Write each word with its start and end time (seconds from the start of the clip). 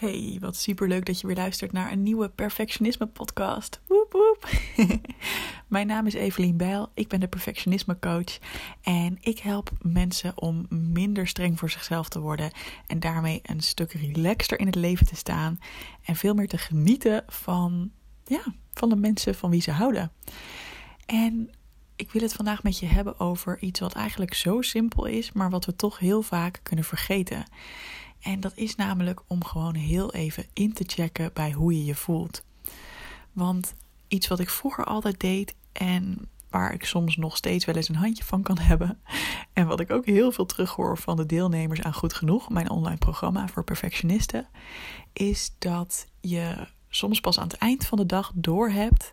Hey, 0.00 0.36
wat 0.40 0.56
superleuk 0.56 1.06
dat 1.06 1.20
je 1.20 1.26
weer 1.26 1.36
luistert 1.36 1.72
naar 1.72 1.92
een 1.92 2.02
nieuwe 2.02 2.28
Perfectionisme 2.28 3.06
podcast. 3.06 3.80
Woep 3.86 4.12
woep. 4.12 4.48
Mijn 5.66 5.86
naam 5.86 6.06
is 6.06 6.14
Evelien 6.14 6.56
Bijl, 6.56 6.90
ik 6.94 7.08
ben 7.08 7.20
de 7.20 7.28
Perfectionisme 7.28 7.98
coach 7.98 8.38
en 8.82 9.18
ik 9.20 9.38
help 9.38 9.70
mensen 9.82 10.40
om 10.40 10.66
minder 10.68 11.26
streng 11.26 11.58
voor 11.58 11.70
zichzelf 11.70 12.08
te 12.08 12.20
worden 12.20 12.50
en 12.86 13.00
daarmee 13.00 13.40
een 13.42 13.60
stuk 13.60 13.92
relaxter 13.92 14.60
in 14.60 14.66
het 14.66 14.74
leven 14.74 15.06
te 15.06 15.16
staan 15.16 15.58
en 16.04 16.16
veel 16.16 16.34
meer 16.34 16.48
te 16.48 16.58
genieten 16.58 17.24
van, 17.26 17.90
ja, 18.24 18.42
van 18.72 18.88
de 18.88 18.96
mensen 18.96 19.34
van 19.34 19.50
wie 19.50 19.62
ze 19.62 19.70
houden. 19.70 20.12
En 21.06 21.50
ik 21.96 22.10
wil 22.10 22.22
het 22.22 22.32
vandaag 22.32 22.62
met 22.62 22.78
je 22.78 22.86
hebben 22.86 23.20
over 23.20 23.58
iets 23.62 23.80
wat 23.80 23.94
eigenlijk 23.94 24.34
zo 24.34 24.60
simpel 24.60 25.04
is, 25.04 25.32
maar 25.32 25.50
wat 25.50 25.64
we 25.64 25.76
toch 25.76 25.98
heel 25.98 26.22
vaak 26.22 26.60
kunnen 26.62 26.84
vergeten. 26.84 27.44
En 28.20 28.40
dat 28.40 28.56
is 28.56 28.76
namelijk 28.76 29.20
om 29.26 29.44
gewoon 29.44 29.74
heel 29.74 30.12
even 30.12 30.46
in 30.52 30.72
te 30.72 30.84
checken 30.86 31.30
bij 31.32 31.52
hoe 31.52 31.76
je 31.76 31.84
je 31.84 31.94
voelt. 31.94 32.44
Want 33.32 33.74
iets 34.08 34.28
wat 34.28 34.38
ik 34.38 34.50
vroeger 34.50 34.84
altijd 34.84 35.20
deed 35.20 35.54
en 35.72 36.28
waar 36.50 36.72
ik 36.72 36.84
soms 36.84 37.16
nog 37.16 37.36
steeds 37.36 37.64
wel 37.64 37.74
eens 37.74 37.88
een 37.88 37.94
handje 37.94 38.24
van 38.24 38.42
kan 38.42 38.58
hebben. 38.70 39.00
En 39.52 39.66
wat 39.66 39.80
ik 39.80 39.90
ook 39.90 40.06
heel 40.06 40.32
veel 40.32 40.46
terughoor 40.46 40.98
van 40.98 41.16
de 41.16 41.26
deelnemers 41.26 41.82
aan 41.82 41.94
Goed 41.94 42.14
Genoeg, 42.14 42.48
mijn 42.48 42.70
online 42.70 42.98
programma 42.98 43.48
voor 43.48 43.64
perfectionisten, 43.64 44.48
is 45.12 45.54
dat 45.58 46.06
je 46.20 46.66
soms 46.88 47.20
pas 47.20 47.38
aan 47.38 47.48
het 47.48 47.56
eind 47.56 47.86
van 47.86 47.98
de 47.98 48.06
dag 48.06 48.32
doorhebt 48.34 49.12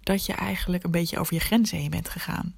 dat 0.00 0.26
je 0.26 0.32
eigenlijk 0.32 0.84
een 0.84 0.90
beetje 0.90 1.18
over 1.18 1.34
je 1.34 1.40
grenzen 1.40 1.78
heen 1.78 1.90
bent 1.90 2.08
gegaan. 2.08 2.54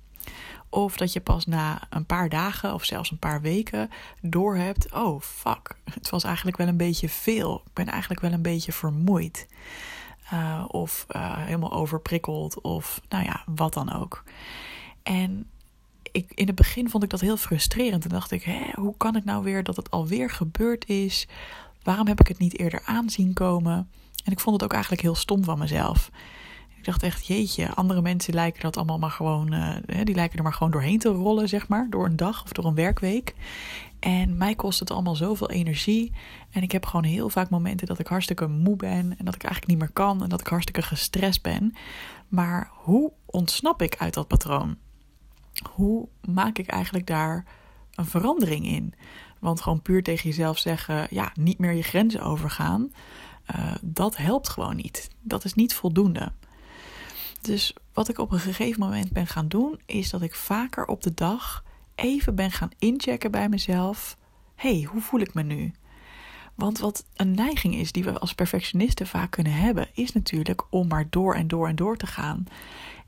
Of 0.74 0.96
dat 0.96 1.12
je 1.12 1.20
pas 1.20 1.46
na 1.46 1.80
een 1.90 2.06
paar 2.06 2.28
dagen 2.28 2.74
of 2.74 2.84
zelfs 2.84 3.10
een 3.10 3.18
paar 3.18 3.40
weken 3.40 3.90
doorhebt: 4.20 4.92
oh 4.92 5.20
fuck, 5.20 5.76
het 5.84 6.10
was 6.10 6.24
eigenlijk 6.24 6.56
wel 6.56 6.66
een 6.66 6.76
beetje 6.76 7.08
veel. 7.08 7.62
Ik 7.64 7.72
ben 7.72 7.86
eigenlijk 7.86 8.20
wel 8.20 8.32
een 8.32 8.42
beetje 8.42 8.72
vermoeid. 8.72 9.48
Uh, 10.32 10.64
of 10.68 11.06
uh, 11.16 11.36
helemaal 11.36 11.72
overprikkeld, 11.72 12.60
of 12.60 13.00
nou 13.08 13.24
ja, 13.24 13.42
wat 13.46 13.74
dan 13.74 13.92
ook. 13.92 14.24
En 15.02 15.50
ik, 16.12 16.32
in 16.34 16.46
het 16.46 16.54
begin 16.54 16.90
vond 16.90 17.02
ik 17.02 17.10
dat 17.10 17.20
heel 17.20 17.36
frustrerend. 17.36 18.04
En 18.04 18.10
dacht 18.10 18.30
ik: 18.30 18.42
hè, 18.42 18.60
hoe 18.74 18.96
kan 18.96 19.14
het 19.14 19.24
nou 19.24 19.42
weer 19.42 19.62
dat 19.62 19.76
het 19.76 19.90
alweer 19.90 20.30
gebeurd 20.30 20.88
is? 20.88 21.28
Waarom 21.82 22.06
heb 22.06 22.20
ik 22.20 22.28
het 22.28 22.38
niet 22.38 22.58
eerder 22.58 22.82
aanzien 22.84 23.32
komen? 23.32 23.90
En 24.24 24.32
ik 24.32 24.40
vond 24.40 24.54
het 24.54 24.64
ook 24.64 24.72
eigenlijk 24.72 25.02
heel 25.02 25.14
stom 25.14 25.44
van 25.44 25.58
mezelf. 25.58 26.10
Ik 26.82 26.88
dacht 26.88 27.02
echt, 27.02 27.26
jeetje, 27.26 27.74
andere 27.74 28.02
mensen 28.02 28.34
lijken 28.34 28.62
dat 28.62 28.76
allemaal 28.76 28.98
maar 28.98 29.10
gewoon, 29.10 29.54
uh, 29.54 29.76
die 30.02 30.14
lijken 30.14 30.36
er 30.38 30.42
maar 30.42 30.52
gewoon 30.52 30.72
doorheen 30.72 30.98
te 30.98 31.08
rollen, 31.08 31.48
zeg 31.48 31.68
maar, 31.68 31.86
door 31.90 32.04
een 32.04 32.16
dag 32.16 32.42
of 32.42 32.52
door 32.52 32.64
een 32.64 32.74
werkweek. 32.74 33.34
En 33.98 34.36
mij 34.36 34.54
kost 34.54 34.80
het 34.80 34.90
allemaal 34.90 35.16
zoveel 35.16 35.50
energie. 35.50 36.12
En 36.50 36.62
ik 36.62 36.72
heb 36.72 36.86
gewoon 36.86 37.04
heel 37.04 37.28
vaak 37.28 37.50
momenten 37.50 37.86
dat 37.86 37.98
ik 37.98 38.06
hartstikke 38.06 38.46
moe 38.46 38.76
ben 38.76 39.18
en 39.18 39.24
dat 39.24 39.34
ik 39.34 39.42
eigenlijk 39.42 39.66
niet 39.66 39.78
meer 39.78 39.92
kan 39.92 40.22
en 40.22 40.28
dat 40.28 40.40
ik 40.40 40.46
hartstikke 40.46 40.82
gestrest 40.82 41.42
ben. 41.42 41.74
Maar 42.28 42.70
hoe 42.72 43.12
ontsnap 43.26 43.82
ik 43.82 43.96
uit 43.98 44.14
dat 44.14 44.28
patroon? 44.28 44.76
Hoe 45.70 46.08
maak 46.28 46.58
ik 46.58 46.68
eigenlijk 46.68 47.06
daar 47.06 47.44
een 47.94 48.06
verandering 48.06 48.66
in? 48.66 48.94
Want 49.38 49.60
gewoon 49.60 49.82
puur 49.82 50.02
tegen 50.02 50.28
jezelf 50.28 50.58
zeggen, 50.58 51.06
ja, 51.10 51.32
niet 51.34 51.58
meer 51.58 51.72
je 51.72 51.82
grenzen 51.82 52.22
overgaan, 52.22 52.92
uh, 53.56 53.74
dat 53.82 54.16
helpt 54.16 54.48
gewoon 54.48 54.76
niet. 54.76 55.10
Dat 55.20 55.44
is 55.44 55.54
niet 55.54 55.74
voldoende. 55.74 56.32
Dus 57.42 57.74
wat 57.92 58.08
ik 58.08 58.18
op 58.18 58.32
een 58.32 58.38
gegeven 58.38 58.80
moment 58.80 59.12
ben 59.12 59.26
gaan 59.26 59.48
doen, 59.48 59.80
is 59.86 60.10
dat 60.10 60.22
ik 60.22 60.34
vaker 60.34 60.86
op 60.86 61.02
de 61.02 61.14
dag 61.14 61.64
even 61.94 62.34
ben 62.34 62.50
gaan 62.50 62.70
inchecken 62.78 63.30
bij 63.30 63.48
mezelf. 63.48 64.16
hey, 64.54 64.86
hoe 64.90 65.00
voel 65.00 65.20
ik 65.20 65.34
me 65.34 65.42
nu? 65.42 65.72
Want 66.54 66.78
wat 66.78 67.04
een 67.16 67.34
neiging 67.34 67.74
is 67.74 67.92
die 67.92 68.04
we 68.04 68.18
als 68.18 68.34
perfectionisten 68.34 69.06
vaak 69.06 69.30
kunnen 69.30 69.52
hebben, 69.52 69.88
is 69.94 70.12
natuurlijk 70.12 70.62
om 70.70 70.88
maar 70.88 71.06
door 71.10 71.34
en 71.34 71.48
door 71.48 71.68
en 71.68 71.76
door 71.76 71.96
te 71.96 72.06
gaan. 72.06 72.44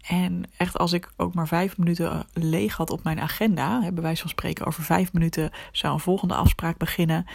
En 0.09 0.45
echt, 0.57 0.79
als 0.79 0.93
ik 0.93 1.13
ook 1.17 1.35
maar 1.35 1.49
vijf 1.49 1.79
minuten 1.79 2.27
leeg 2.33 2.77
had 2.77 2.91
op 2.91 3.03
mijn 3.03 3.21
agenda, 3.21 3.83
hebben 3.83 4.03
wij 4.03 4.17
van 4.17 4.29
spreken 4.29 4.67
over 4.67 4.83
vijf 4.83 5.13
minuten 5.13 5.51
zou 5.73 5.95
een 5.95 6.01
volgende 6.01 6.35
afspraak 6.35 6.79
beginnen. 6.79 7.27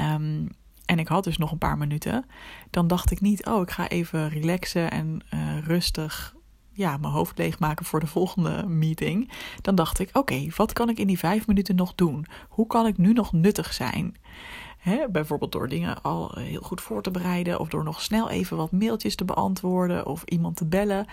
Um, 0.00 0.48
en 0.84 0.98
ik 0.98 1.08
had 1.08 1.24
dus 1.24 1.38
nog 1.38 1.52
een 1.52 1.58
paar 1.58 1.78
minuten. 1.78 2.26
Dan 2.70 2.86
dacht 2.86 3.10
ik 3.10 3.20
niet, 3.20 3.46
oh, 3.46 3.62
ik 3.62 3.70
ga 3.70 3.88
even 3.88 4.28
relaxen 4.28 4.90
en 4.90 5.20
uh, 5.34 5.58
rustig 5.64 6.35
ja, 6.76 6.96
mijn 6.96 7.12
hoofd 7.12 7.38
leegmaken 7.38 7.86
voor 7.86 8.00
de 8.00 8.06
volgende 8.06 8.66
meeting. 8.66 9.30
Dan 9.62 9.74
dacht 9.74 9.98
ik: 9.98 10.10
oké, 10.12 10.46
wat 10.56 10.72
kan 10.72 10.88
ik 10.88 10.98
in 10.98 11.06
die 11.06 11.18
vijf 11.18 11.46
minuten 11.46 11.76
nog 11.76 11.94
doen? 11.94 12.26
Hoe 12.48 12.66
kan 12.66 12.86
ik 12.86 12.98
nu 12.98 13.12
nog 13.12 13.32
nuttig 13.32 13.72
zijn? 13.72 14.16
He, 14.78 15.08
bijvoorbeeld 15.10 15.52
door 15.52 15.68
dingen 15.68 16.02
al 16.02 16.30
heel 16.34 16.60
goed 16.60 16.80
voor 16.80 17.02
te 17.02 17.10
bereiden, 17.10 17.60
of 17.60 17.68
door 17.68 17.84
nog 17.84 18.02
snel 18.02 18.30
even 18.30 18.56
wat 18.56 18.72
mailtjes 18.72 19.14
te 19.14 19.24
beantwoorden 19.24 20.06
of 20.06 20.22
iemand 20.24 20.56
te 20.56 20.66
bellen. 20.66 21.06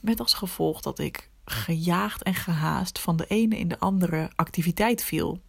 Met 0.00 0.20
als 0.20 0.34
gevolg 0.34 0.80
dat 0.80 0.98
ik 0.98 1.30
gejaagd 1.44 2.22
en 2.22 2.34
gehaast 2.34 2.98
van 2.98 3.16
de 3.16 3.26
ene 3.26 3.58
in 3.58 3.68
de 3.68 3.78
andere 3.78 4.30
activiteit 4.36 5.04
viel. 5.04 5.40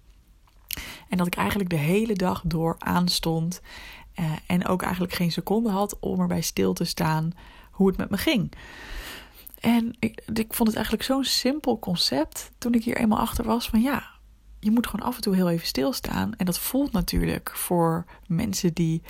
En 1.09 1.18
dat 1.18 1.28
ik 1.28 1.36
eigenlijk 1.36 1.69
de 1.69 1.75
hele 1.75 2.14
dag 2.14 2.42
door 2.46 2.75
aanstond 2.80 3.62
eh, 4.14 4.25
en 4.48 4.68
ook 4.68 4.81
eigenlijk 4.81 5.14
geen 5.14 5.31
seconde 5.31 5.69
had 5.69 6.00
om 6.00 6.19
erbij 6.19 6.42
stil 6.42 6.74
te 6.74 6.86
staan 6.86 7.31
hoe 7.72 7.88
het 7.88 7.98
met 7.98 8.09
me 8.09 8.18
ging. 8.18 8.52
En 9.59 9.96
ik, 10.00 10.22
ik 10.34 10.53
vond 10.53 10.68
het 10.68 10.78
eigenlijk 10.78 11.06
zo'n 11.06 11.24
simpel 11.24 11.80
concept 11.80 12.52
toen 12.58 12.74
ik 12.74 12.84
hier 12.84 12.97
eenmaal 12.97 13.20
achter 13.20 13.46
was 13.46 13.70
van 13.70 13.81
ja, 13.81 14.08
je 14.59 14.72
moet 14.72 14.88
gewoon 14.88 15.08
af 15.08 15.16
en 15.16 15.22
toe 15.22 15.36
heel 15.36 15.50
even 15.50 15.68
stilstaan. 15.68 16.34
En 16.38 16.46
dat 16.46 16.59
voelt 16.59 16.92
natuurlijk 16.92 17.52
voor 17.53 18.06
mensen 18.28 18.74
die 18.74 19.02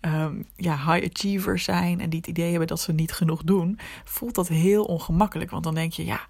um, 0.00 0.46
ja, 0.56 0.76
high 0.76 1.10
achievers 1.10 1.64
zijn 1.64 2.00
en 2.00 2.10
die 2.10 2.18
het 2.18 2.28
idee 2.28 2.50
hebben 2.50 2.68
dat 2.68 2.80
ze 2.80 2.92
niet 2.92 3.12
genoeg 3.12 3.42
doen, 3.42 3.78
voelt 4.04 4.34
dat 4.34 4.48
heel 4.48 4.84
ongemakkelijk. 4.84 5.50
Want 5.50 5.64
dan 5.64 5.74
denk 5.74 5.92
je, 5.92 6.04
ja, 6.04 6.20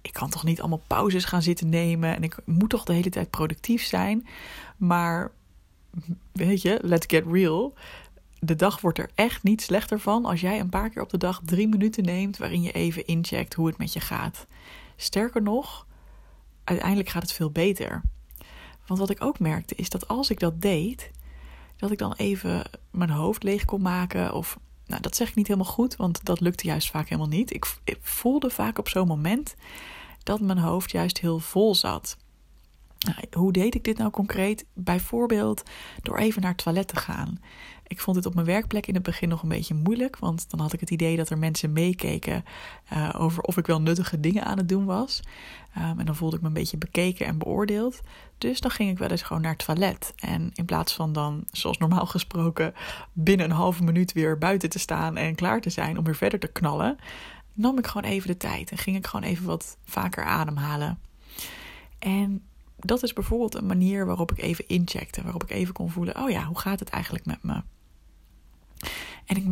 ik 0.00 0.12
kan 0.12 0.30
toch 0.30 0.44
niet 0.44 0.60
allemaal 0.60 0.82
pauzes 0.86 1.24
gaan 1.24 1.42
zitten 1.42 1.68
nemen 1.68 2.16
en 2.16 2.22
ik 2.22 2.36
moet 2.44 2.70
toch 2.70 2.84
de 2.84 2.92
hele 2.92 3.10
tijd 3.10 3.30
productief 3.30 3.82
zijn. 3.82 4.26
Maar 4.76 5.32
weet 6.32 6.62
je, 6.62 6.78
let's 6.82 7.06
get 7.08 7.24
real 7.26 7.74
de 8.44 8.56
dag 8.56 8.80
wordt 8.80 8.98
er 8.98 9.10
echt 9.14 9.42
niet 9.42 9.62
slechter 9.62 10.00
van 10.00 10.24
als 10.24 10.40
jij 10.40 10.60
een 10.60 10.68
paar 10.68 10.90
keer 10.90 11.02
op 11.02 11.10
de 11.10 11.18
dag 11.18 11.40
drie 11.44 11.68
minuten 11.68 12.04
neemt 12.04 12.36
waarin 12.36 12.62
je 12.62 12.72
even 12.72 13.06
incheckt 13.06 13.54
hoe 13.54 13.66
het 13.66 13.78
met 13.78 13.92
je 13.92 14.00
gaat. 14.00 14.46
Sterker 14.96 15.42
nog, 15.42 15.86
uiteindelijk 16.64 17.08
gaat 17.08 17.22
het 17.22 17.32
veel 17.32 17.50
beter. 17.50 18.02
Want 18.86 19.00
wat 19.00 19.10
ik 19.10 19.24
ook 19.24 19.38
merkte 19.38 19.74
is 19.74 19.88
dat 19.88 20.08
als 20.08 20.30
ik 20.30 20.40
dat 20.40 20.60
deed, 20.60 21.10
dat 21.76 21.90
ik 21.90 21.98
dan 21.98 22.12
even 22.12 22.62
mijn 22.90 23.10
hoofd 23.10 23.42
leeg 23.42 23.64
kon 23.64 23.82
maken. 23.82 24.34
Of, 24.34 24.58
nou, 24.86 25.00
dat 25.00 25.16
zeg 25.16 25.28
ik 25.28 25.34
niet 25.34 25.48
helemaal 25.48 25.72
goed, 25.72 25.96
want 25.96 26.24
dat 26.24 26.40
lukte 26.40 26.66
juist 26.66 26.90
vaak 26.90 27.08
helemaal 27.08 27.30
niet. 27.30 27.54
Ik, 27.54 27.76
ik 27.84 27.98
voelde 28.00 28.50
vaak 28.50 28.78
op 28.78 28.88
zo'n 28.88 29.06
moment 29.06 29.54
dat 30.22 30.40
mijn 30.40 30.58
hoofd 30.58 30.90
juist 30.90 31.20
heel 31.20 31.38
vol 31.38 31.74
zat. 31.74 32.16
Nou, 32.98 33.16
hoe 33.30 33.52
deed 33.52 33.74
ik 33.74 33.84
dit 33.84 33.98
nou 33.98 34.10
concreet? 34.10 34.64
Bijvoorbeeld 34.72 35.62
door 36.02 36.18
even 36.18 36.42
naar 36.42 36.50
het 36.50 36.62
toilet 36.62 36.88
te 36.88 36.96
gaan. 36.96 37.40
Ik 37.92 38.00
vond 38.00 38.16
dit 38.16 38.26
op 38.26 38.34
mijn 38.34 38.46
werkplek 38.46 38.86
in 38.86 38.94
het 38.94 39.02
begin 39.02 39.28
nog 39.28 39.42
een 39.42 39.48
beetje 39.48 39.74
moeilijk, 39.74 40.18
want 40.18 40.50
dan 40.50 40.60
had 40.60 40.72
ik 40.72 40.80
het 40.80 40.90
idee 40.90 41.16
dat 41.16 41.30
er 41.30 41.38
mensen 41.38 41.72
meekeken 41.72 42.44
uh, 42.92 43.14
over 43.18 43.42
of 43.42 43.56
ik 43.56 43.66
wel 43.66 43.80
nuttige 43.80 44.20
dingen 44.20 44.44
aan 44.44 44.56
het 44.56 44.68
doen 44.68 44.84
was. 44.84 45.20
Um, 45.78 45.98
en 45.98 46.06
dan 46.06 46.16
voelde 46.16 46.36
ik 46.36 46.42
me 46.42 46.48
een 46.48 46.54
beetje 46.54 46.76
bekeken 46.76 47.26
en 47.26 47.38
beoordeeld. 47.38 48.00
Dus 48.38 48.60
dan 48.60 48.70
ging 48.70 48.90
ik 48.90 48.98
wel 48.98 49.08
eens 49.08 49.22
gewoon 49.22 49.42
naar 49.42 49.52
het 49.52 49.64
toilet. 49.64 50.12
En 50.16 50.50
in 50.54 50.64
plaats 50.64 50.94
van 50.94 51.12
dan, 51.12 51.44
zoals 51.50 51.78
normaal 51.78 52.06
gesproken, 52.06 52.74
binnen 53.12 53.46
een 53.46 53.56
halve 53.56 53.82
minuut 53.82 54.12
weer 54.12 54.38
buiten 54.38 54.70
te 54.70 54.78
staan 54.78 55.16
en 55.16 55.34
klaar 55.34 55.60
te 55.60 55.70
zijn 55.70 55.98
om 55.98 56.04
weer 56.04 56.16
verder 56.16 56.38
te 56.38 56.52
knallen, 56.52 56.96
nam 57.52 57.78
ik 57.78 57.86
gewoon 57.86 58.10
even 58.10 58.28
de 58.28 58.36
tijd 58.36 58.70
en 58.70 58.78
ging 58.78 58.96
ik 58.96 59.06
gewoon 59.06 59.26
even 59.26 59.46
wat 59.46 59.76
vaker 59.84 60.24
ademhalen. 60.24 60.98
En 61.98 62.42
dat 62.76 63.02
is 63.02 63.12
bijvoorbeeld 63.12 63.54
een 63.54 63.66
manier 63.66 64.06
waarop 64.06 64.30
ik 64.32 64.38
even 64.38 64.68
incheckte, 64.68 65.22
waarop 65.22 65.42
ik 65.42 65.50
even 65.50 65.74
kon 65.74 65.90
voelen: 65.90 66.16
oh 66.16 66.30
ja, 66.30 66.44
hoe 66.44 66.58
gaat 66.58 66.80
het 66.80 66.88
eigenlijk 66.88 67.26
met 67.26 67.42
me? 67.42 67.62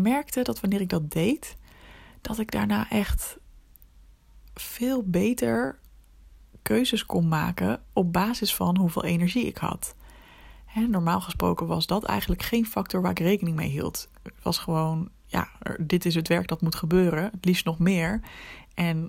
Merkte 0.03 0.43
dat 0.43 0.61
wanneer 0.61 0.81
ik 0.81 0.89
dat 0.89 1.11
deed, 1.11 1.57
dat 2.21 2.39
ik 2.39 2.51
daarna 2.51 2.91
echt 2.91 3.39
veel 4.55 5.03
beter 5.03 5.79
keuzes 6.63 7.07
kon 7.07 7.29
maken 7.29 7.83
op 7.93 8.13
basis 8.13 8.55
van 8.55 8.77
hoeveel 8.77 9.05
energie 9.05 9.47
ik 9.47 9.59
had. 9.59 9.95
normaal 10.89 11.21
gesproken 11.21 11.67
was 11.67 11.87
dat 11.87 12.05
eigenlijk 12.05 12.43
geen 12.43 12.67
factor 12.67 13.03
waar 13.03 13.11
ik 13.11 13.19
rekening 13.19 13.57
mee 13.57 13.69
hield. 13.69 14.09
Het 14.23 14.43
was 14.43 14.59
gewoon, 14.59 15.09
ja, 15.27 15.49
dit 15.79 16.05
is 16.05 16.15
het 16.15 16.29
werk 16.29 16.49
dat 16.49 16.61
moet 16.61 16.75
gebeuren, 16.75 17.25
het 17.33 17.45
liefst 17.45 17.65
nog 17.65 17.79
meer. 17.79 18.21
En 18.75 19.09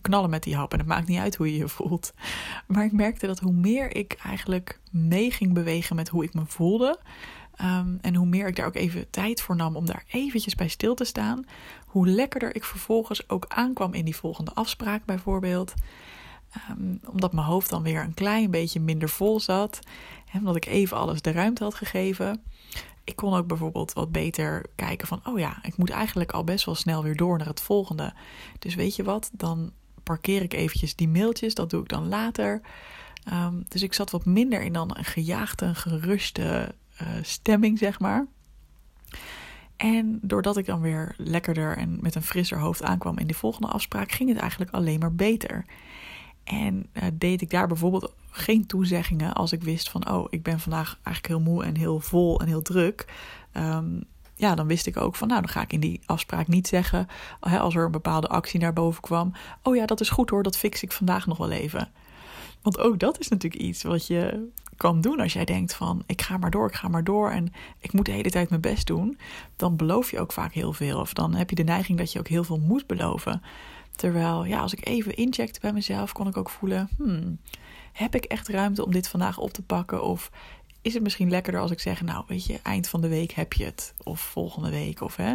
knallen 0.00 0.30
met 0.30 0.42
die 0.42 0.56
hap 0.56 0.72
en 0.72 0.78
het 0.78 0.88
maakt 0.88 1.08
niet 1.08 1.18
uit 1.18 1.34
hoe 1.34 1.52
je 1.52 1.58
je 1.58 1.68
voelt. 1.68 2.12
Maar 2.66 2.84
ik 2.84 2.92
merkte 2.92 3.26
dat 3.26 3.38
hoe 3.38 3.52
meer 3.52 3.96
ik 3.96 4.12
eigenlijk 4.12 4.80
mee 4.90 5.30
ging 5.30 5.52
bewegen 5.52 5.96
met 5.96 6.08
hoe 6.08 6.24
ik 6.24 6.34
me 6.34 6.42
voelde, 6.46 6.98
Um, 7.60 7.98
en 8.00 8.14
hoe 8.14 8.26
meer 8.26 8.48
ik 8.48 8.56
daar 8.56 8.66
ook 8.66 8.74
even 8.74 9.10
tijd 9.10 9.40
voor 9.40 9.56
nam 9.56 9.76
om 9.76 9.86
daar 9.86 10.04
eventjes 10.10 10.54
bij 10.54 10.68
stil 10.68 10.94
te 10.94 11.04
staan, 11.04 11.44
hoe 11.86 12.08
lekkerder 12.08 12.54
ik 12.54 12.64
vervolgens 12.64 13.28
ook 13.28 13.44
aankwam 13.48 13.94
in 13.94 14.04
die 14.04 14.16
volgende 14.16 14.52
afspraak 14.54 15.04
bijvoorbeeld. 15.04 15.74
Um, 16.70 17.00
omdat 17.10 17.32
mijn 17.32 17.46
hoofd 17.46 17.70
dan 17.70 17.82
weer 17.82 18.02
een 18.02 18.14
klein 18.14 18.50
beetje 18.50 18.80
minder 18.80 19.08
vol 19.08 19.40
zat. 19.40 19.78
En 20.32 20.38
omdat 20.38 20.56
ik 20.56 20.66
even 20.66 20.96
alles 20.96 21.22
de 21.22 21.30
ruimte 21.30 21.64
had 21.64 21.74
gegeven. 21.74 22.42
ik 23.04 23.16
kon 23.16 23.34
ook 23.34 23.46
bijvoorbeeld 23.46 23.92
wat 23.92 24.12
beter 24.12 24.66
kijken 24.74 25.08
van, 25.08 25.20
oh 25.24 25.38
ja, 25.38 25.58
ik 25.62 25.76
moet 25.76 25.90
eigenlijk 25.90 26.32
al 26.32 26.44
best 26.44 26.64
wel 26.64 26.74
snel 26.74 27.02
weer 27.02 27.16
door 27.16 27.38
naar 27.38 27.46
het 27.46 27.60
volgende. 27.60 28.12
Dus 28.58 28.74
weet 28.74 28.96
je 28.96 29.02
wat, 29.02 29.30
dan 29.32 29.72
parkeer 30.02 30.42
ik 30.42 30.52
eventjes 30.52 30.96
die 30.96 31.08
mailtjes, 31.08 31.54
dat 31.54 31.70
doe 31.70 31.82
ik 31.82 31.88
dan 31.88 32.08
later. 32.08 32.60
Ehm, 33.24 33.54
dus 33.68 33.82
ik 33.82 33.92
zat 33.94 34.10
wat 34.10 34.24
minder 34.24 34.62
in 34.62 34.72
dan 34.72 34.96
een 34.96 35.04
gejaagde, 35.04 35.74
geruste 35.74 36.74
stemming, 37.22 37.78
zeg 37.78 38.00
maar. 38.00 38.26
En 39.76 40.18
doordat 40.22 40.56
ik 40.56 40.66
dan 40.66 40.80
weer 40.80 41.14
lekkerder 41.16 41.76
en 41.76 41.98
met 42.00 42.14
een 42.14 42.22
frisser 42.22 42.58
hoofd 42.58 42.82
aankwam 42.82 43.18
in 43.18 43.26
die 43.26 43.36
volgende 43.36 43.68
afspraak, 43.68 44.12
ging 44.12 44.28
het 44.28 44.38
eigenlijk 44.38 44.70
alleen 44.70 44.98
maar 44.98 45.14
beter. 45.14 45.64
En 46.44 46.86
uh, 46.92 47.02
deed 47.12 47.40
ik 47.40 47.50
daar 47.50 47.66
bijvoorbeeld 47.66 48.14
geen 48.30 48.66
toezeggingen 48.66 49.32
als 49.32 49.52
ik 49.52 49.62
wist 49.62 49.90
van, 49.90 50.10
oh, 50.10 50.26
ik 50.30 50.42
ben 50.42 50.60
vandaag 50.60 50.98
eigenlijk 51.02 51.26
heel 51.26 51.52
moe 51.52 51.64
en 51.64 51.76
heel 51.76 52.00
vol 52.00 52.40
en 52.40 52.46
heel 52.46 52.62
druk. 52.62 53.06
Um, 53.52 54.04
ja, 54.34 54.54
dan 54.54 54.66
wist 54.66 54.86
ik 54.86 54.96
ook 54.96 55.16
van, 55.16 55.28
nou, 55.28 55.40
dan 55.40 55.50
ga 55.50 55.62
ik 55.62 55.72
in 55.72 55.80
die 55.80 56.00
afspraak 56.06 56.48
niet 56.48 56.68
zeggen, 56.68 57.06
als 57.40 57.74
er 57.74 57.84
een 57.84 57.90
bepaalde 57.90 58.28
actie 58.28 58.60
naar 58.60 58.72
boven 58.72 59.02
kwam, 59.02 59.32
oh 59.62 59.76
ja, 59.76 59.86
dat 59.86 60.00
is 60.00 60.10
goed 60.10 60.30
hoor, 60.30 60.42
dat 60.42 60.56
fix 60.56 60.82
ik 60.82 60.92
vandaag 60.92 61.26
nog 61.26 61.38
wel 61.38 61.50
even. 61.50 61.90
Want 62.62 62.78
ook 62.78 62.98
dat 62.98 63.20
is 63.20 63.28
natuurlijk 63.28 63.62
iets 63.62 63.82
wat 63.82 64.06
je 64.06 64.48
kan 64.76 65.00
doen 65.00 65.20
als 65.20 65.32
jij 65.32 65.44
denkt 65.44 65.74
van 65.74 66.02
ik 66.06 66.22
ga 66.22 66.36
maar 66.36 66.50
door, 66.50 66.68
ik 66.68 66.74
ga 66.74 66.88
maar 66.88 67.04
door 67.04 67.30
en 67.30 67.52
ik 67.78 67.92
moet 67.92 68.06
de 68.06 68.12
hele 68.12 68.30
tijd 68.30 68.48
mijn 68.48 68.60
best 68.60 68.86
doen. 68.86 69.18
Dan 69.56 69.76
beloof 69.76 70.10
je 70.10 70.20
ook 70.20 70.32
vaak 70.32 70.52
heel 70.52 70.72
veel. 70.72 71.00
Of 71.00 71.12
dan 71.12 71.34
heb 71.34 71.50
je 71.50 71.56
de 71.56 71.62
neiging 71.62 71.98
dat 71.98 72.12
je 72.12 72.18
ook 72.18 72.28
heel 72.28 72.44
veel 72.44 72.58
moet 72.58 72.86
beloven. 72.86 73.42
Terwijl, 73.96 74.44
ja, 74.44 74.60
als 74.60 74.72
ik 74.72 74.86
even 74.86 75.14
incheckte 75.14 75.60
bij 75.60 75.72
mezelf, 75.72 76.12
kon 76.12 76.26
ik 76.26 76.36
ook 76.36 76.50
voelen: 76.50 76.88
hmm, 76.96 77.38
heb 77.92 78.14
ik 78.14 78.24
echt 78.24 78.48
ruimte 78.48 78.84
om 78.84 78.92
dit 78.92 79.08
vandaag 79.08 79.38
op 79.38 79.52
te 79.52 79.62
pakken? 79.62 80.04
Of 80.04 80.30
is 80.82 80.94
het 80.94 81.02
misschien 81.02 81.30
lekkerder 81.30 81.60
als 81.60 81.70
ik 81.70 81.80
zeg: 81.80 82.02
Nou, 82.02 82.24
weet 82.26 82.46
je, 82.46 82.60
eind 82.62 82.88
van 82.88 83.00
de 83.00 83.08
week 83.08 83.32
heb 83.32 83.52
je 83.52 83.64
het. 83.64 83.94
Of 84.02 84.20
volgende 84.20 84.70
week. 84.70 85.00
Of 85.00 85.16
hè. 85.16 85.34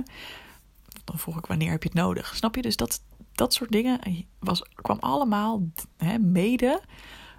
Dan 1.03 1.19
vroeg 1.19 1.37
ik: 1.37 1.45
Wanneer 1.45 1.71
heb 1.71 1.83
je 1.83 1.89
het 1.89 1.97
nodig? 1.97 2.35
Snap 2.35 2.55
je? 2.55 2.61
Dus 2.61 2.75
dat, 2.75 3.01
dat 3.37 3.53
soort 3.53 3.71
dingen 3.71 3.99
was, 4.39 4.63
kwam 4.75 4.97
allemaal 4.99 5.67
hè, 5.97 6.17
mede 6.17 6.81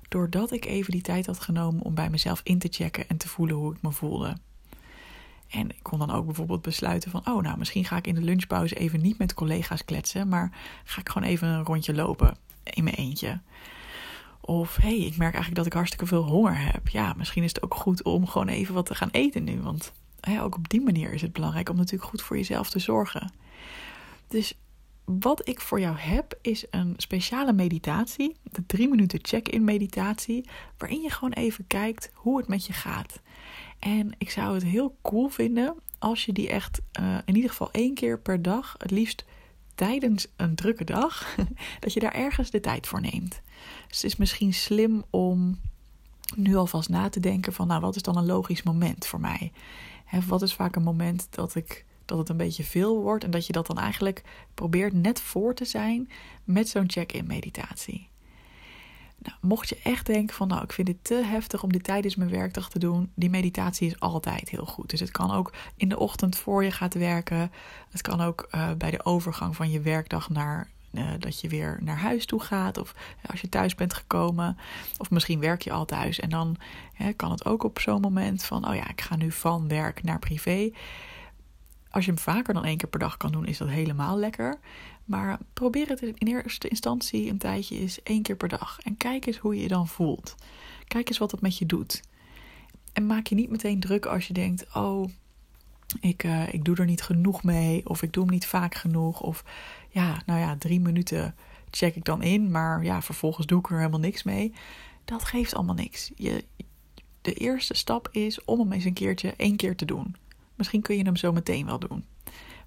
doordat 0.09 0.53
ik 0.53 0.65
even 0.65 0.93
die 0.93 1.03
tijd 1.03 1.27
had 1.27 1.41
genomen 1.41 1.83
om 1.83 1.95
bij 1.95 2.11
mezelf 2.11 2.41
in 2.45 2.59
te 2.59 2.69
checken 2.71 3.09
en 3.09 3.17
te 3.17 3.29
voelen 3.29 3.57
hoe 3.57 3.75
ik 3.75 3.83
me 3.83 3.93
voelde. 3.93 4.37
En 5.49 5.71
ik 5.71 5.83
kon 5.83 5.99
dan 5.99 6.11
ook 6.11 6.25
bijvoorbeeld 6.25 6.63
besluiten 6.63 7.11
van, 7.11 7.27
oh 7.27 7.43
nou, 7.43 7.59
misschien 7.59 7.85
ga 7.85 7.97
ik 7.97 8.07
in 8.07 8.15
de 8.15 8.21
lunchpauze 8.21 8.75
even 8.75 9.01
niet 9.01 9.19
met 9.19 9.35
collega's 9.35 9.85
kletsen, 9.85 10.29
maar 10.29 10.53
ga 10.85 11.01
ik 11.01 11.09
gewoon 11.09 11.29
even 11.29 11.49
een 11.49 11.65
rondje 11.65 11.95
lopen 11.95 12.37
in 12.63 12.85
mijn 12.85 12.97
eentje. 12.97 13.41
Of 14.41 14.77
hé, 14.77 14.89
hey, 14.89 15.07
ik 15.07 15.17
merk 15.17 15.35
eigenlijk 15.35 15.55
dat 15.55 15.67
ik 15.67 15.73
hartstikke 15.73 16.07
veel 16.07 16.25
honger 16.25 16.59
heb. 16.73 16.89
Ja, 16.89 17.15
misschien 17.17 17.43
is 17.43 17.53
het 17.55 17.63
ook 17.63 17.75
goed 17.75 18.03
om 18.03 18.27
gewoon 18.27 18.49
even 18.49 18.75
wat 18.75 18.87
te 18.87 18.95
gaan 18.95 19.11
eten 19.11 19.45
nu. 19.45 19.61
Want 19.61 19.93
ook 20.41 20.57
op 20.57 20.69
die 20.69 20.81
manier 20.81 21.13
is 21.13 21.23
het 21.23 21.33
belangrijk 21.33 21.69
om 21.69 21.77
natuurlijk 21.77 22.11
goed 22.11 22.23
voor 22.23 22.37
jezelf 22.37 22.71
te 22.71 22.79
zorgen. 22.79 23.33
Dus 24.29 24.59
wat 25.21 25.49
ik 25.49 25.61
voor 25.61 25.81
jou 25.81 25.97
heb 25.97 26.39
is 26.43 26.65
een 26.71 26.95
speciale 26.97 27.53
meditatie, 27.53 28.37
de 28.43 28.67
drie 28.67 28.89
minuten 28.89 29.19
check-in 29.23 29.65
meditatie, 29.65 30.49
waarin 30.79 31.01
je 31.01 31.11
gewoon 31.11 31.33
even 31.33 31.67
kijkt 31.67 32.11
hoe 32.15 32.39
het 32.39 32.49
met 32.49 32.67
je 32.67 32.73
gaat. 32.73 33.21
En 33.79 34.15
ik 34.19 34.31
zou 34.31 34.55
het 34.55 34.63
heel 34.63 34.97
cool 35.03 35.29
vinden 35.29 35.75
als 35.99 36.25
je 36.25 36.33
die 36.33 36.49
echt 36.49 36.81
uh, 37.01 37.19
in 37.25 37.35
ieder 37.35 37.51
geval 37.51 37.71
één 37.71 37.95
keer 37.95 38.19
per 38.21 38.43
dag, 38.43 38.75
het 38.79 38.91
liefst 38.91 39.25
tijdens 39.75 40.27
een 40.37 40.55
drukke 40.55 40.85
dag, 40.85 41.37
dat 41.81 41.93
je 41.93 42.01
daar 42.01 42.15
ergens 42.15 42.51
de 42.51 42.61
tijd 42.61 42.87
voor 42.87 43.01
neemt. 43.01 43.41
Dus 43.89 43.97
het 43.97 44.13
is 44.13 44.17
misschien 44.17 44.55
slim 44.55 45.05
om 45.11 45.61
nu 46.37 46.57
alvast 46.57 46.89
na 46.89 47.09
te 47.09 47.21
denken 47.21 47.53
van, 47.53 47.67
nou, 47.67 47.81
wat 47.81 47.97
is 47.97 48.03
dan 48.03 48.17
een 48.17 48.27
logisch 48.27 48.63
moment 48.63 49.07
voor 49.07 49.21
mij? 49.21 49.53
Hè, 50.05 50.21
wat 50.21 50.43
is 50.43 50.55
vaak 50.55 50.77
een 50.77 50.83
moment 50.83 51.27
dat 51.31 51.55
ik 51.55 51.85
dat 52.09 52.19
het 52.19 52.29
een 52.29 52.37
beetje 52.37 52.65
veel 52.65 53.01
wordt 53.01 53.25
en 53.25 53.31
dat 53.31 53.47
je 53.47 53.53
dat 53.53 53.67
dan 53.67 53.79
eigenlijk 53.79 54.23
probeert 54.55 54.93
net 54.93 55.21
voor 55.21 55.55
te 55.55 55.65
zijn 55.65 56.11
met 56.45 56.69
zo'n 56.69 56.91
check-in 56.91 57.27
meditatie. 57.27 58.09
Nou, 59.19 59.37
mocht 59.41 59.69
je 59.69 59.79
echt 59.83 60.07
denken 60.07 60.37
van 60.37 60.49
nou 60.49 60.63
ik 60.63 60.73
vind 60.73 60.89
het 60.89 61.05
te 61.05 61.23
heftig 61.25 61.63
om 61.63 61.73
dit 61.73 61.85
tijdens 61.85 62.17
mijn 62.17 62.31
werkdag 62.31 62.71
te 62.71 62.79
doen, 62.79 63.13
die 63.15 63.31
meditatie 63.31 63.87
is 63.87 64.01
altijd 64.01 64.49
heel 64.49 64.67
goed. 64.67 64.91
Dus 64.91 65.01
het 65.01 65.11
kan 65.11 65.31
ook 65.31 65.53
in 65.77 65.89
de 65.89 65.99
ochtend 65.99 66.37
voor 66.37 66.65
je 66.65 66.71
gaat 66.71 66.95
werken. 66.95 67.53
Het 67.91 68.01
kan 68.01 68.21
ook 68.21 68.49
uh, 68.55 68.73
bij 68.73 68.91
de 68.91 69.05
overgang 69.05 69.57
van 69.57 69.71
je 69.71 69.81
werkdag 69.81 70.31
naar 70.31 70.69
uh, 70.93 71.11
dat 71.19 71.41
je 71.41 71.49
weer 71.49 71.79
naar 71.83 71.99
huis 71.99 72.27
toe 72.27 72.41
gaat. 72.41 72.79
Of 72.79 72.95
als 73.31 73.41
je 73.41 73.49
thuis 73.49 73.75
bent 73.75 73.95
gekomen. 73.95 74.59
Of 74.99 75.11
misschien 75.11 75.41
werk 75.41 75.63
je 75.63 75.73
al 75.73 75.85
thuis. 75.85 76.21
En 76.21 76.31
dan 76.31 76.57
kan 77.17 77.31
het 77.31 77.45
ook 77.45 77.63
op 77.63 77.81
zo'n 77.81 78.01
moment 78.01 78.45
van: 78.45 78.69
oh 78.69 78.75
ja, 78.75 78.89
ik 78.89 79.01
ga 79.01 79.17
nu 79.17 79.33
van 79.33 79.69
werk 79.69 80.03
naar 80.03 80.19
privé. 80.19 80.71
Als 81.99 82.07
je 82.07 82.13
hem 82.13 82.23
vaker 82.23 82.55
dan 82.55 82.65
één 82.65 82.77
keer 82.77 82.89
per 82.89 82.99
dag 82.99 83.17
kan 83.17 83.33
doen, 83.33 83.47
is 83.47 83.59
dat 83.59 83.69
helemaal 83.69 84.19
lekker. 84.19 84.59
Maar 85.05 85.39
probeer 85.53 85.89
het 85.89 86.03
in 86.03 86.15
eerste 86.27 86.69
instantie 86.69 87.31
een 87.31 87.39
tijdje 87.39 87.79
eens 87.79 88.03
één 88.03 88.23
keer 88.23 88.37
per 88.37 88.49
dag. 88.49 88.79
En 88.83 88.97
kijk 88.97 89.27
eens 89.27 89.37
hoe 89.37 89.55
je 89.55 89.63
je 89.63 89.69
dan 89.69 89.89
voelt. 89.89 90.35
Kijk 90.87 91.09
eens 91.09 91.19
wat 91.19 91.31
het 91.31 91.41
met 91.41 91.59
je 91.59 91.67
doet. 91.67 92.03
En 92.93 93.07
maak 93.07 93.27
je 93.27 93.35
niet 93.35 93.51
meteen 93.51 93.81
druk 93.81 94.07
als 94.07 94.27
je 94.27 94.33
denkt: 94.33 94.75
oh, 94.75 95.09
ik, 96.01 96.25
uh, 96.25 96.55
ik 96.55 96.65
doe 96.65 96.77
er 96.77 96.85
niet 96.85 97.03
genoeg 97.03 97.43
mee. 97.43 97.89
Of 97.89 98.03
ik 98.03 98.13
doe 98.13 98.25
hem 98.25 98.33
niet 98.33 98.47
vaak 98.47 98.75
genoeg. 98.75 99.21
Of 99.21 99.45
ja, 99.89 100.23
nou 100.27 100.41
ja, 100.41 100.57
drie 100.57 100.81
minuten 100.81 101.35
check 101.71 101.97
ik 101.97 102.05
dan 102.05 102.23
in. 102.23 102.51
Maar 102.51 102.85
ja, 102.85 103.03
vervolgens 103.03 103.47
doe 103.47 103.59
ik 103.59 103.71
er 103.71 103.77
helemaal 103.77 104.01
niks 104.01 104.23
mee. 104.23 104.55
Dat 105.05 105.25
geeft 105.25 105.55
allemaal 105.55 105.75
niks. 105.75 106.11
Je, 106.15 106.45
de 107.23 107.35
eerste 107.35 107.75
stap 107.75 108.09
is 108.13 108.45
om 108.45 108.59
hem 108.59 108.73
eens 108.73 108.85
een 108.85 108.93
keertje 108.93 109.35
één 109.37 109.57
keer 109.57 109.77
te 109.77 109.85
doen. 109.85 110.17
Misschien 110.59 110.83
kun 110.83 110.97
je 110.97 111.03
hem 111.03 111.17
zo 111.17 111.33
meteen 111.33 111.67
wel 111.67 111.79
doen. 111.79 112.05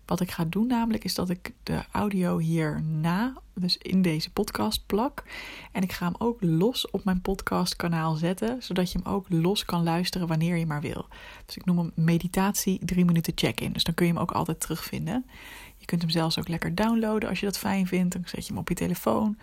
Wat 0.06 0.20
ik 0.20 0.32
ga 0.32 0.46
doen 0.46 0.68
namelijk 0.68 1.04
is 1.04 1.16
dat 1.16 1.30
ik 1.30 1.54
de 1.64 1.84
audio 1.92 2.38
hierna, 2.38 3.34
dus 3.54 3.78
in 3.78 4.02
deze 4.02 4.32
podcast 4.32 4.86
plak. 4.86 5.24
En 5.72 5.84
ik 5.84 5.92
ga 5.92 6.06
hem 6.06 6.16
ook 6.18 6.38
los 6.42 6.90
op 6.90 7.04
mijn 7.04 7.22
podcastkanaal 7.22 8.16
zetten, 8.16 8.64
zodat 8.64 8.92
je 8.92 9.00
hem 9.04 9.14
ook 9.14 9.26
los 9.30 9.66
kan 9.66 9.84
luisteren 9.84 10.28
wanneer 10.28 10.56
je 10.56 10.66
maar 10.66 10.82
wil. 10.82 11.06
Dus 11.46 11.58
ik 11.58 11.66
noem 11.66 11.78
hem 11.78 11.92
meditatie 11.96 12.80
3 12.86 13.06
minuten 13.06 13.34
check-in. 13.36 13.74
Dus 13.74 13.84
dan 13.84 13.94
kun 13.94 14.06
je 14.06 14.12
hem 14.12 14.22
ook 14.22 14.32
altijd 14.32 14.60
terugvinden. 14.60 15.26
Je 15.78 15.86
kunt 15.86 16.02
hem 16.02 16.12
zelfs 16.12 16.40
ook 16.40 16.48
lekker 16.48 16.76
downloaden 16.76 17.30
als 17.30 17.40
je 17.40 17.46
dat 17.46 17.58
fijn 17.58 17.88
vindt. 17.88 18.14
Dan 18.14 18.24
zet 18.26 18.46
je 18.46 18.52
hem 18.52 18.62
op 18.62 18.70
je 18.70 18.76
telefoon. 18.76 19.38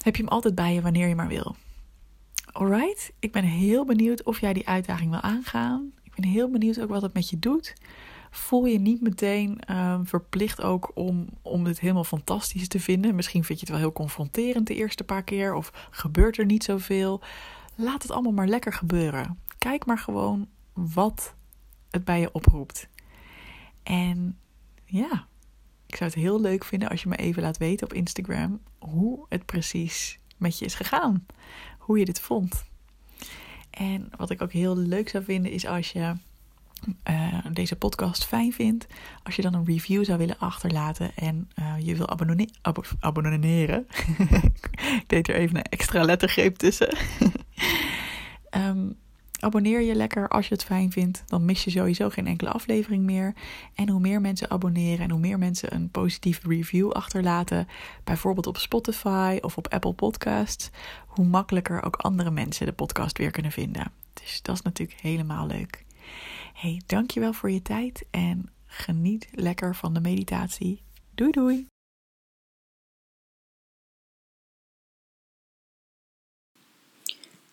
Heb 0.00 0.16
je 0.16 0.22
hem 0.22 0.32
altijd 0.32 0.54
bij 0.54 0.74
je 0.74 0.80
wanneer 0.80 1.08
je 1.08 1.14
maar 1.14 1.28
wil. 1.28 1.56
Alright, 2.52 3.12
ik 3.18 3.32
ben 3.32 3.44
heel 3.44 3.84
benieuwd 3.84 4.22
of 4.22 4.40
jij 4.40 4.52
die 4.52 4.68
uitdaging 4.68 5.10
wil 5.10 5.20
aangaan. 5.20 5.92
Ben 6.14 6.24
heel 6.24 6.50
benieuwd 6.50 6.80
ook 6.80 6.88
wat 6.88 7.02
het 7.02 7.14
met 7.14 7.30
je 7.30 7.38
doet. 7.38 7.74
Voel 8.30 8.66
je 8.66 8.78
niet 8.78 9.00
meteen 9.00 9.76
um, 9.76 10.06
verplicht 10.06 10.62
ook 10.62 10.90
om, 10.94 11.28
om 11.42 11.64
het 11.64 11.80
helemaal 11.80 12.04
fantastisch 12.04 12.68
te 12.68 12.80
vinden. 12.80 13.14
Misschien 13.14 13.44
vind 13.44 13.60
je 13.60 13.64
het 13.66 13.74
wel 13.74 13.84
heel 13.84 13.92
confronterend 13.92 14.66
de 14.66 14.74
eerste 14.74 15.04
paar 15.04 15.22
keer. 15.22 15.54
Of 15.54 15.88
gebeurt 15.90 16.38
er 16.38 16.44
niet 16.44 16.64
zoveel. 16.64 17.20
Laat 17.74 18.02
het 18.02 18.12
allemaal 18.12 18.32
maar 18.32 18.48
lekker 18.48 18.72
gebeuren. 18.72 19.38
Kijk 19.58 19.86
maar 19.86 19.98
gewoon 19.98 20.48
wat 20.72 21.34
het 21.90 22.04
bij 22.04 22.20
je 22.20 22.32
oproept. 22.32 22.88
En 23.82 24.38
ja, 24.84 25.26
ik 25.86 25.96
zou 25.96 26.10
het 26.10 26.18
heel 26.18 26.40
leuk 26.40 26.64
vinden 26.64 26.88
als 26.88 27.02
je 27.02 27.08
me 27.08 27.16
even 27.16 27.42
laat 27.42 27.58
weten 27.58 27.86
op 27.86 27.92
Instagram 27.92 28.60
hoe 28.78 29.26
het 29.28 29.46
precies 29.46 30.18
met 30.36 30.58
je 30.58 30.64
is 30.64 30.74
gegaan. 30.74 31.26
Hoe 31.78 31.98
je 31.98 32.04
dit 32.04 32.20
vond. 32.20 32.64
En 33.74 34.10
wat 34.16 34.30
ik 34.30 34.42
ook 34.42 34.52
heel 34.52 34.76
leuk 34.76 35.08
zou 35.08 35.24
vinden 35.24 35.52
is 35.52 35.66
als 35.66 35.92
je 35.92 36.14
uh, 37.10 37.46
deze 37.52 37.76
podcast 37.76 38.24
fijn 38.24 38.52
vindt, 38.52 38.86
als 39.22 39.36
je 39.36 39.42
dan 39.42 39.54
een 39.54 39.64
review 39.64 40.04
zou 40.04 40.18
willen 40.18 40.38
achterlaten 40.38 41.10
en 41.14 41.50
uh, 41.58 41.74
je 41.78 41.94
wil 41.96 42.08
abonneren. 42.08 42.54
Ab 42.62 42.86
abonneren. 43.00 43.86
ik 44.50 44.70
deed 45.06 45.28
er 45.28 45.34
even 45.34 45.56
een 45.56 45.62
extra 45.62 46.02
lettergreep 46.02 46.56
tussen. 46.56 46.96
um, 48.50 48.96
abonneer 49.44 49.80
je 49.80 49.94
lekker 49.94 50.28
als 50.28 50.48
je 50.48 50.54
het 50.54 50.64
fijn 50.64 50.92
vindt. 50.92 51.22
Dan 51.26 51.44
mis 51.44 51.64
je 51.64 51.70
sowieso 51.70 52.08
geen 52.08 52.26
enkele 52.26 52.50
aflevering 52.50 53.04
meer. 53.04 53.34
En 53.74 53.88
hoe 53.88 54.00
meer 54.00 54.20
mensen 54.20 54.50
abonneren 54.50 55.04
en 55.04 55.10
hoe 55.10 55.20
meer 55.20 55.38
mensen 55.38 55.74
een 55.74 55.90
positieve 55.90 56.48
review 56.48 56.90
achterlaten, 56.90 57.68
bijvoorbeeld 58.04 58.46
op 58.46 58.56
Spotify 58.56 59.38
of 59.40 59.56
op 59.56 59.68
Apple 59.68 59.92
Podcasts, 59.92 60.70
hoe 61.06 61.24
makkelijker 61.24 61.82
ook 61.82 61.96
andere 61.96 62.30
mensen 62.30 62.66
de 62.66 62.72
podcast 62.72 63.18
weer 63.18 63.30
kunnen 63.30 63.52
vinden. 63.52 63.92
Dus 64.12 64.42
dat 64.42 64.54
is 64.54 64.62
natuurlijk 64.62 65.00
helemaal 65.00 65.46
leuk. 65.46 65.84
Hey, 66.54 66.82
dankjewel 66.86 67.32
voor 67.32 67.50
je 67.50 67.62
tijd 67.62 68.04
en 68.10 68.50
geniet 68.66 69.28
lekker 69.32 69.76
van 69.76 69.94
de 69.94 70.00
meditatie. 70.00 70.82
Doei 71.14 71.30
doei! 71.30 71.66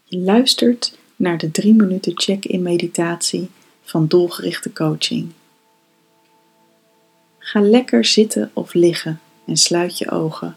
Je 0.03 0.17
luistert 0.17 1.00
naar 1.22 1.38
de 1.38 1.51
3 1.51 1.74
minuten 1.74 2.12
check-in 2.16 2.62
meditatie 2.62 3.50
van 3.84 4.08
doelgerichte 4.08 4.74
coaching. 4.74 5.32
Ga 7.38 7.62
lekker 7.62 8.06
zitten 8.06 8.51
of 8.54 8.74
liggen 8.74 9.20
en 9.46 9.58
sluit 9.58 9.98
je 9.98 10.12
ogen. 10.12 10.56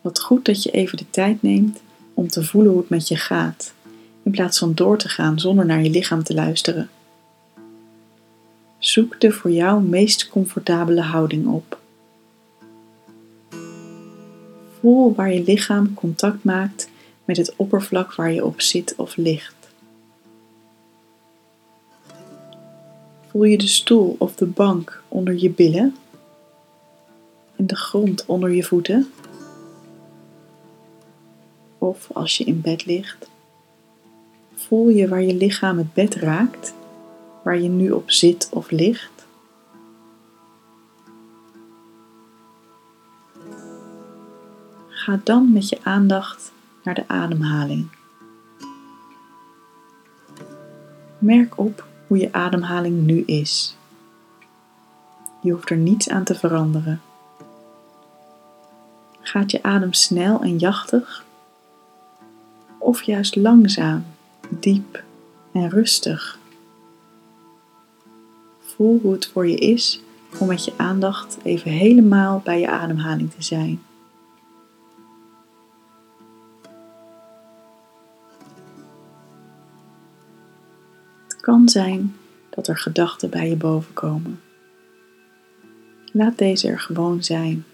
Wat 0.00 0.20
goed 0.20 0.44
dat 0.44 0.62
je 0.62 0.70
even 0.70 0.98
de 0.98 1.10
tijd 1.10 1.42
neemt 1.42 1.80
om 2.14 2.28
te 2.28 2.44
voelen 2.44 2.70
hoe 2.70 2.80
het 2.80 2.88
met 2.88 3.08
je 3.08 3.16
gaat, 3.16 3.74
in 4.22 4.30
plaats 4.30 4.58
van 4.58 4.74
door 4.74 4.98
te 4.98 5.08
gaan 5.08 5.38
zonder 5.38 5.66
naar 5.66 5.82
je 5.82 5.90
lichaam 5.90 6.22
te 6.22 6.34
luisteren. 6.34 6.90
Zoek 8.78 9.20
de 9.20 9.30
voor 9.30 9.50
jou 9.50 9.82
meest 9.82 10.28
comfortabele 10.28 11.02
houding 11.02 11.46
op. 11.46 11.78
Voel 14.80 15.14
waar 15.14 15.32
je 15.32 15.42
lichaam 15.42 15.94
contact 15.94 16.44
maakt 16.44 16.88
met 17.28 17.36
het 17.36 17.56
oppervlak 17.56 18.14
waar 18.14 18.32
je 18.32 18.44
op 18.44 18.60
zit 18.60 18.94
of 18.96 19.16
ligt. 19.16 19.54
Voel 23.26 23.44
je 23.44 23.58
de 23.58 23.66
stoel 23.66 24.16
of 24.18 24.34
de 24.34 24.46
bank 24.46 25.02
onder 25.08 25.34
je 25.34 25.50
billen 25.50 25.96
en 27.56 27.66
de 27.66 27.76
grond 27.76 28.26
onder 28.26 28.50
je 28.50 28.62
voeten? 28.62 29.12
Of 31.78 32.08
als 32.12 32.36
je 32.38 32.44
in 32.44 32.60
bed 32.60 32.86
ligt, 32.86 33.28
voel 34.54 34.88
je 34.88 35.08
waar 35.08 35.22
je 35.22 35.34
lichaam 35.34 35.78
het 35.78 35.94
bed 35.94 36.14
raakt, 36.14 36.74
waar 37.44 37.60
je 37.60 37.68
nu 37.68 37.90
op 37.90 38.10
zit 38.10 38.48
of 38.52 38.70
ligt? 38.70 39.26
Ga 44.88 45.20
dan 45.24 45.52
met 45.52 45.68
je 45.68 45.78
aandacht 45.82 46.52
naar 46.88 47.06
de 47.06 47.08
ademhaling. 47.14 47.88
Merk 51.18 51.58
op 51.58 51.86
hoe 52.06 52.18
je 52.18 52.32
ademhaling 52.32 53.06
nu 53.06 53.20
is. 53.20 53.76
Je 55.42 55.52
hoeft 55.52 55.70
er 55.70 55.76
niets 55.76 56.08
aan 56.08 56.24
te 56.24 56.34
veranderen. 56.34 57.00
Gaat 59.20 59.50
je 59.50 59.62
adem 59.62 59.92
snel 59.92 60.40
en 60.40 60.56
jachtig? 60.56 61.24
Of 62.78 63.02
juist 63.02 63.36
langzaam, 63.36 64.04
diep 64.48 65.02
en 65.52 65.68
rustig? 65.70 66.38
Voel 68.60 69.00
hoe 69.02 69.12
het 69.12 69.26
voor 69.26 69.48
je 69.48 69.56
is 69.56 70.00
om 70.38 70.46
met 70.46 70.64
je 70.64 70.72
aandacht 70.76 71.38
even 71.42 71.70
helemaal 71.70 72.40
bij 72.44 72.60
je 72.60 72.68
ademhaling 72.68 73.30
te 73.30 73.42
zijn. 73.42 73.82
Kan 81.48 81.68
zijn 81.68 82.16
dat 82.50 82.68
er 82.68 82.78
gedachten 82.78 83.30
bij 83.30 83.48
je 83.48 83.56
boven 83.56 83.92
komen. 83.92 84.40
Laat 86.12 86.38
deze 86.38 86.68
er 86.68 86.80
gewoon 86.80 87.22
zijn 87.22 87.64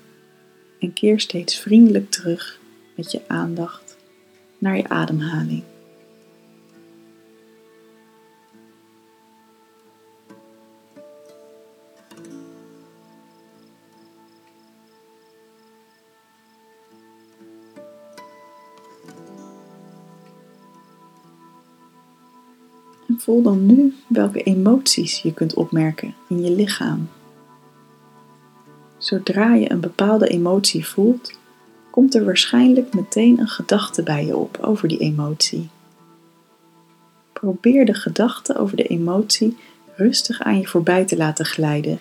en 0.81 0.93
keer 0.93 1.21
steeds 1.21 1.59
vriendelijk 1.59 2.11
terug 2.11 2.59
met 2.97 3.12
je 3.12 3.21
aandacht 3.26 3.97
naar 4.59 4.76
je 4.76 4.88
ademhaling. 4.88 5.62
Voel 23.21 23.42
dan 23.42 23.66
nu 23.66 23.94
welke 24.09 24.42
emoties 24.42 25.23
je 25.23 25.35
kunt 25.35 25.54
opmerken 25.54 26.14
in 26.28 26.42
je 26.42 26.50
lichaam. 26.50 27.09
Zodra 28.99 29.54
je 29.54 29.71
een 29.71 29.80
bepaalde 29.80 30.28
emotie 30.28 30.87
voelt, 30.87 31.38
komt 31.90 32.14
er 32.14 32.25
waarschijnlijk 32.25 32.94
meteen 32.94 33.38
een 33.38 33.49
gedachte 33.49 34.02
bij 34.02 34.26
je 34.26 34.37
op 34.37 34.59
over 34.61 34.88
die 34.88 34.99
emotie. 34.99 35.68
Probeer 37.33 37.87
de 37.87 37.94
gedachte 37.94 38.59
over 38.59 38.76
de 38.76 38.87
emotie 38.87 39.56
rustig 39.97 40.40
aan 40.40 40.59
je 40.59 40.66
voorbij 40.66 41.04
te 41.04 41.16
laten 41.16 41.44
glijden 41.44 41.99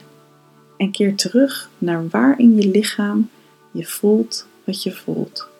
en 0.78 0.92
keer 0.92 1.16
terug 1.16 1.70
naar 1.78 2.08
waar 2.10 2.40
in 2.40 2.56
je 2.56 2.68
lichaam 2.68 3.30
je 3.72 3.86
voelt 3.86 4.48
wat 4.64 4.84
je 4.84 4.92
voelt. 4.92 5.52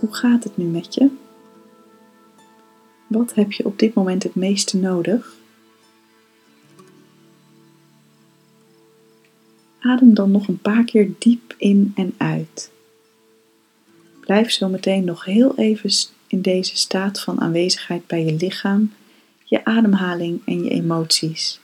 Hoe 0.00 0.14
gaat 0.14 0.44
het 0.44 0.56
nu 0.56 0.64
met 0.64 0.94
je? 0.94 1.10
Wat 3.06 3.34
heb 3.34 3.52
je 3.52 3.64
op 3.64 3.78
dit 3.78 3.94
moment 3.94 4.22
het 4.22 4.34
meeste 4.34 4.76
nodig? 4.76 5.34
Adem 9.80 10.14
dan 10.14 10.30
nog 10.30 10.48
een 10.48 10.60
paar 10.60 10.84
keer 10.84 11.10
diep 11.18 11.54
in 11.58 11.92
en 11.94 12.14
uit. 12.16 12.70
Blijf 14.20 14.50
zo 14.50 14.68
meteen 14.68 15.04
nog 15.04 15.24
heel 15.24 15.56
even 15.56 15.90
in 16.26 16.42
deze 16.42 16.76
staat 16.76 17.20
van 17.20 17.40
aanwezigheid 17.40 18.06
bij 18.06 18.24
je 18.24 18.32
lichaam, 18.34 18.92
je 19.44 19.64
ademhaling 19.64 20.42
en 20.44 20.64
je 20.64 20.70
emoties. 20.70 21.60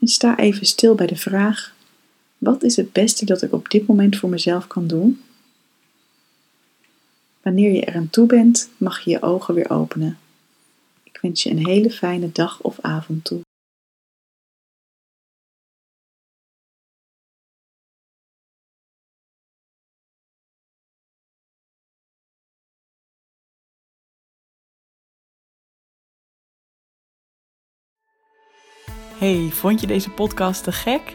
En 0.00 0.08
sta 0.08 0.38
even 0.38 0.66
stil 0.66 0.94
bij 0.94 1.06
de 1.06 1.16
vraag: 1.16 1.74
wat 2.38 2.62
is 2.62 2.76
het 2.76 2.92
beste 2.92 3.24
dat 3.24 3.42
ik 3.42 3.52
op 3.52 3.70
dit 3.70 3.86
moment 3.86 4.16
voor 4.16 4.28
mezelf 4.28 4.66
kan 4.66 4.86
doen? 4.86 5.20
Wanneer 7.42 7.72
je 7.72 7.84
er 7.84 7.94
aan 7.94 8.10
toe 8.10 8.26
bent, 8.26 8.70
mag 8.78 9.00
je 9.00 9.10
je 9.10 9.22
ogen 9.22 9.54
weer 9.54 9.70
openen. 9.70 10.18
Ik 11.02 11.18
wens 11.20 11.42
je 11.42 11.50
een 11.50 11.66
hele 11.66 11.90
fijne 11.90 12.32
dag 12.32 12.60
of 12.60 12.80
avond 12.80 13.24
toe. 13.24 13.40
Hey, 29.18 29.48
vond 29.50 29.80
je 29.80 29.86
deze 29.86 30.10
podcast 30.10 30.64
te 30.64 30.72
gek? 30.72 31.14